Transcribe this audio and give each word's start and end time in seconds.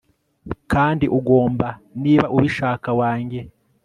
kandi 0.71 1.05
ugomba, 1.17 1.67
niba 2.03 2.25
ubishaka, 2.37 2.87
wange 2.99 3.39